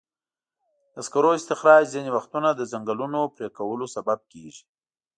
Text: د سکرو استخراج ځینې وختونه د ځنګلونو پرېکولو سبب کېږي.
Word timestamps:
د 0.93 0.95
سکرو 1.07 1.29
استخراج 1.39 1.83
ځینې 1.93 2.09
وختونه 2.17 2.49
د 2.53 2.61
ځنګلونو 2.71 3.19
پرېکولو 3.35 3.85
سبب 3.95 4.19
کېږي. 4.31 4.63